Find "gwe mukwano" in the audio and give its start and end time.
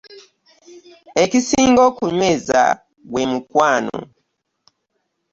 3.11-3.97